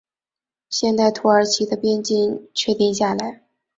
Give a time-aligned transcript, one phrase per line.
[0.67, 3.43] 现代土耳其的边境确定下来。